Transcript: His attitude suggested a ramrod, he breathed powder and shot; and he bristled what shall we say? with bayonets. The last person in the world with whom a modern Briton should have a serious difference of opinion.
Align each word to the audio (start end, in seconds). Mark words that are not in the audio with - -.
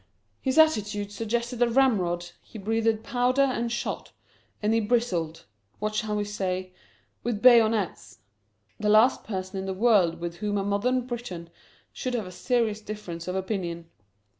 His 0.41 0.57
attitude 0.57 1.11
suggested 1.11 1.61
a 1.61 1.69
ramrod, 1.69 2.31
he 2.41 2.57
breathed 2.57 3.03
powder 3.03 3.43
and 3.43 3.71
shot; 3.71 4.11
and 4.59 4.73
he 4.73 4.79
bristled 4.79 5.45
what 5.77 5.93
shall 5.93 6.15
we 6.15 6.23
say? 6.23 6.73
with 7.21 7.39
bayonets. 7.43 8.17
The 8.79 8.89
last 8.89 9.23
person 9.23 9.59
in 9.59 9.67
the 9.67 9.75
world 9.75 10.19
with 10.19 10.37
whom 10.37 10.57
a 10.57 10.63
modern 10.65 11.05
Briton 11.05 11.51
should 11.93 12.15
have 12.15 12.25
a 12.25 12.31
serious 12.31 12.81
difference 12.81 13.27
of 13.27 13.35
opinion. 13.35 13.91